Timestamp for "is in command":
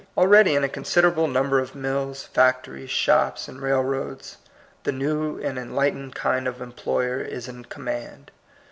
7.21-8.31